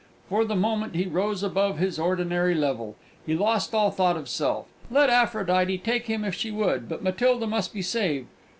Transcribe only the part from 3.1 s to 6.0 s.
He lost all thought of self. Let Aphrodite